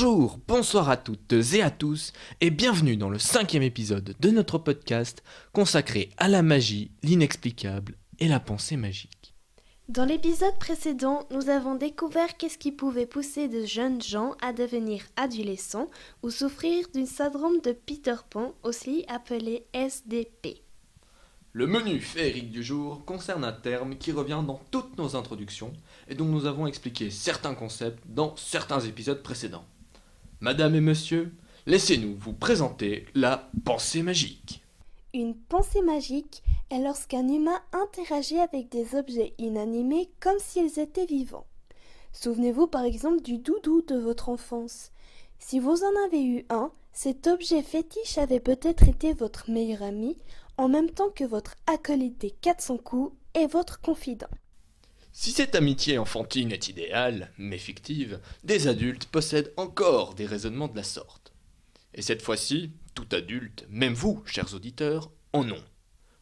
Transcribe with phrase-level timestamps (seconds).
[0.00, 4.56] Bonjour, bonsoir à toutes et à tous, et bienvenue dans le cinquième épisode de notre
[4.56, 9.34] podcast consacré à la magie, l'inexplicable et la pensée magique.
[9.88, 15.02] Dans l'épisode précédent, nous avons découvert qu'est-ce qui pouvait pousser de jeunes gens à devenir
[15.16, 15.90] adolescents
[16.22, 20.62] ou souffrir d'une syndrome de Peter Pan, aussi appelé SDP.
[21.52, 25.72] Le menu féerique du jour concerne un terme qui revient dans toutes nos introductions
[26.06, 29.64] et dont nous avons expliqué certains concepts dans certains épisodes précédents.
[30.40, 31.32] Madame et monsieur,
[31.66, 34.62] laissez-nous vous présenter la pensée magique.
[35.12, 41.46] Une pensée magique est lorsqu'un humain interagit avec des objets inanimés comme s'ils étaient vivants.
[42.12, 44.92] Souvenez-vous par exemple du doudou de votre enfance.
[45.40, 50.16] Si vous en avez eu un, cet objet fétiche avait peut-être été votre meilleur ami
[50.56, 54.28] en même temps que votre acolyte des 400 coups et votre confident.
[55.20, 60.76] Si cette amitié enfantine est idéale, mais fictive, des adultes possèdent encore des raisonnements de
[60.76, 61.32] la sorte.
[61.92, 65.64] Et cette fois-ci, tout adulte, même vous, chers auditeurs, en ont.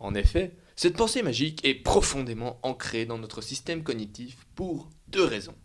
[0.00, 5.56] En effet, cette pensée magique est profondément ancrée dans notre système cognitif pour deux raisons.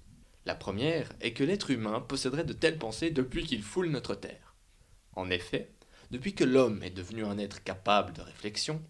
[0.45, 4.55] La première est que l'être humain posséderait de telles pensées depuis qu'il foule notre Terre.
[5.13, 5.71] En effet,
[6.11, 8.83] depuis que l'homme est devenu un être capable de réflexion,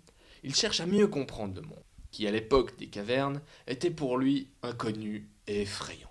[0.43, 4.47] il cherche à mieux comprendre le monde, qui à l'époque des cavernes était pour lui
[4.63, 6.09] inconnu et effrayant.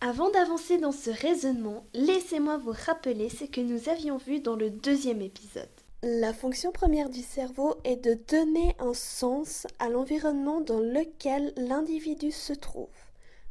[0.00, 4.68] Avant d'avancer dans ce raisonnement, laissez-moi vous rappeler ce que nous avions vu dans le
[4.68, 5.70] deuxième épisode.
[6.02, 12.32] La fonction première du cerveau est de donner un sens à l'environnement dans lequel l'individu
[12.32, 12.88] se trouve.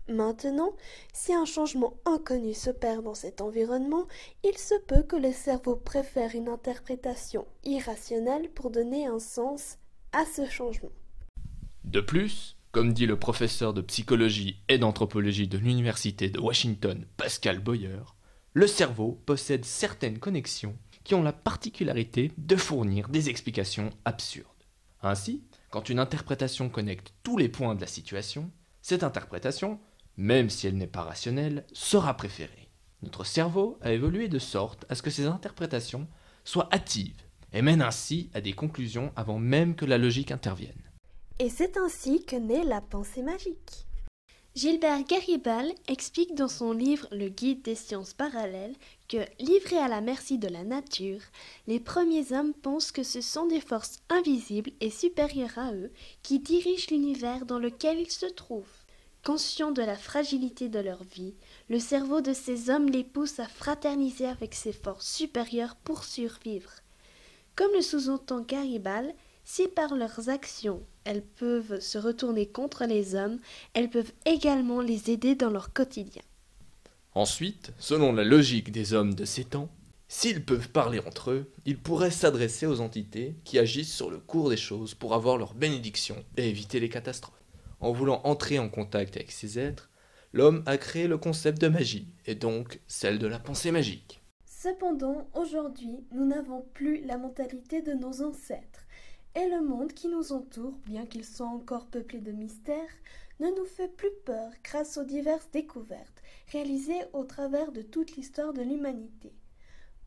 [0.09, 0.73] Maintenant,
[1.13, 4.07] si un changement inconnu s'opère dans cet environnement,
[4.43, 9.77] il se peut que le cerveau préfère une interprétation irrationnelle pour donner un sens
[10.11, 10.91] à ce changement.
[11.83, 17.59] De plus, comme dit le professeur de psychologie et d'anthropologie de l'Université de Washington, Pascal
[17.59, 18.01] Boyer,
[18.53, 24.47] le cerveau possède certaines connexions qui ont la particularité de fournir des explications absurdes.
[25.01, 29.79] Ainsi, quand une interprétation connecte tous les points de la situation, cette interprétation
[30.17, 32.69] même si elle n'est pas rationnelle, sera préférée.
[33.01, 36.07] Notre cerveau a évolué de sorte à ce que ces interprétations
[36.43, 40.90] soient hâtives et mènent ainsi à des conclusions avant même que la logique intervienne.
[41.41, 43.87] Et c'est ainsi que naît la pensée magique.
[44.53, 48.75] Gilbert Garibal explique dans son livre Le guide des sciences parallèles
[49.09, 51.21] que, livrés à la merci de la nature,
[51.65, 55.91] les premiers hommes pensent que ce sont des forces invisibles et supérieures à eux
[56.21, 58.85] qui dirigent l'univers dans lequel ils se trouvent.
[59.25, 61.33] Conscient de la fragilité de leur vie,
[61.69, 66.71] le cerveau de ces hommes les pousse à fraterniser avec ces forces supérieures pour survivre.
[67.55, 73.39] Comme le sous-entend Garibal, si par leurs actions elles peuvent se retourner contre les hommes,
[73.73, 76.21] elles peuvent également les aider dans leur quotidien.
[77.13, 79.69] Ensuite, selon la logique des hommes de ces temps,
[80.07, 84.49] s'ils peuvent parler entre eux, ils pourraient s'adresser aux entités qui agissent sur le cours
[84.49, 87.41] des choses pour avoir leur bénédiction et éviter les catastrophes.
[87.79, 89.89] En voulant entrer en contact avec ces êtres,
[90.33, 94.21] l'homme a créé le concept de magie, et donc celle de la pensée magique.
[94.45, 98.80] Cependant, aujourd'hui, nous n'avons plus la mentalité de nos ancêtres,
[99.35, 102.89] et le monde qui nous entoure, bien qu'il soit encore peuplé de mystères,
[103.39, 106.21] ne nous fait plus peur grâce aux diverses découvertes
[106.51, 109.33] réalisées au travers de toute l'histoire de l'humanité.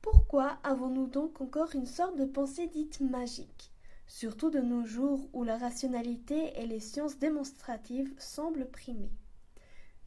[0.02, 3.72] Pourquoi avons-nous donc encore une sorte de pensée dite magique?
[4.06, 9.10] Surtout de nos jours où la rationalité et les sciences démonstratives semblent primer.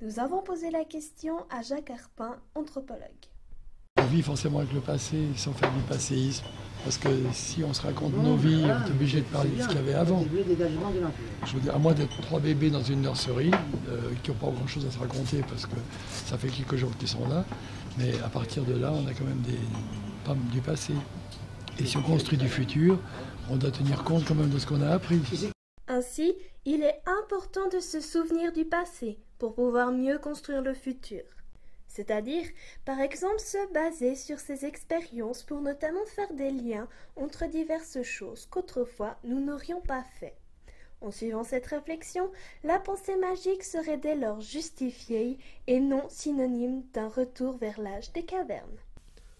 [0.02, 3.26] Nous avons posé la question à Jacques Arpin, anthropologue.
[4.08, 6.46] On vit forcément avec le passé sans faire du passéisme.
[6.84, 9.68] Parce que si on se raconte nos vies, on est obligé de parler de ce
[9.68, 10.24] qu'il y avait avant.
[11.46, 13.52] Je veux dire, à moins d'être trois bébés dans une nurserie,
[13.90, 15.76] euh, qui n'ont pas grand-chose à se raconter parce que
[16.26, 17.44] ça fait quelques jours qu'ils sont là,
[17.98, 19.60] mais à partir de là, on a quand même des
[20.24, 20.94] pommes du passé.
[21.78, 22.98] Et si on construit du futur,
[23.50, 25.20] on doit tenir compte quand même de ce qu'on a appris.
[25.90, 26.34] Ainsi,
[26.64, 31.24] il est important de se souvenir du passé pour pouvoir mieux construire le futur.
[31.98, 32.46] C'est-à-dire,
[32.86, 38.46] par exemple, se baser sur ses expériences pour notamment faire des liens entre diverses choses
[38.52, 40.36] qu'autrefois nous n'aurions pas fait.
[41.02, 42.30] En suivant cette réflexion,
[42.64, 48.26] la pensée magique serait dès lors justifiée et non synonyme d'un retour vers l'âge des
[48.26, 48.78] cavernes.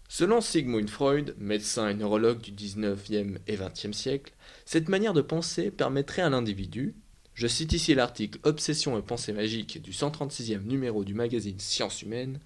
[0.08, 4.34] Selon Sigmund Freud, médecin et neurologue du 19e et 20e siècle,
[4.64, 6.96] cette manière de penser permettrait à l'individu,
[7.38, 12.40] je cite ici l'article Obsession et pensée magique du 136e numéro du magazine Sciences humaines,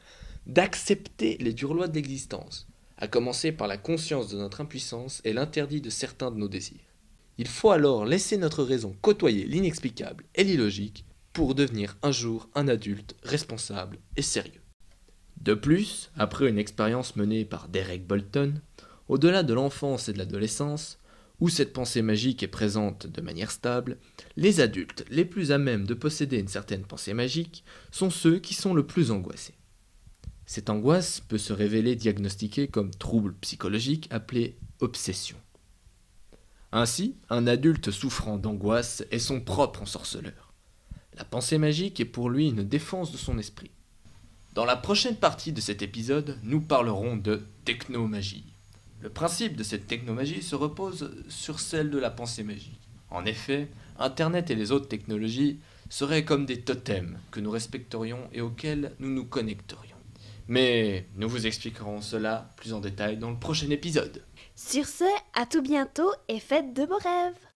[0.46, 2.68] d'accepter les dures lois de l'existence,
[2.98, 6.92] à commencer par la conscience de notre impuissance et l'interdit de certains de nos désirs.
[7.38, 12.68] Il faut alors laisser notre raison côtoyer l'inexplicable et l'illogique pour devenir un jour un
[12.68, 14.60] adulte responsable et sérieux.
[15.40, 18.60] De plus, après une expérience menée par Derek Bolton,
[19.08, 20.98] au-delà de l'enfance et de l'adolescence,
[21.42, 23.98] où cette pensée magique est présente de manière stable,
[24.36, 28.54] les adultes les plus à même de posséder une certaine pensée magique sont ceux qui
[28.54, 29.56] sont le plus angoissés.
[30.46, 35.36] Cette angoisse peut se révéler diagnostiquée comme trouble psychologique appelé obsession.
[36.70, 40.54] Ainsi, un adulte souffrant d'angoisse est son propre ensorceleur.
[41.14, 43.72] La pensée magique est pour lui une défense de son esprit.
[44.54, 48.51] Dans la prochaine partie de cet épisode, nous parlerons de technomagie.
[49.02, 52.88] Le principe de cette technomagie se repose sur celle de la pensée magique.
[53.10, 53.68] En effet,
[53.98, 55.58] Internet et les autres technologies
[55.90, 59.96] seraient comme des totems que nous respecterions et auxquels nous nous connecterions.
[60.46, 64.22] Mais nous vous expliquerons cela plus en détail dans le prochain épisode.
[64.54, 65.04] Sur ce,
[65.34, 67.51] à tout bientôt et faites de beaux rêves